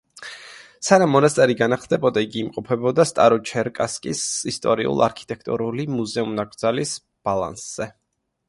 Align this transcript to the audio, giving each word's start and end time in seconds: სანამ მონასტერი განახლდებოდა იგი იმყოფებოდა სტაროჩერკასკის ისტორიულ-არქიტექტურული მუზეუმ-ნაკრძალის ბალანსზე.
სანამ 0.85 1.11
მონასტერი 1.15 1.55
განახლდებოდა 1.59 2.23
იგი 2.25 2.41
იმყოფებოდა 2.45 3.05
სტაროჩერკასკის 3.09 4.23
ისტორიულ-არქიტექტურული 4.53 5.89
მუზეუმ-ნაკრძალის 5.99 6.99
ბალანსზე. 7.31 7.93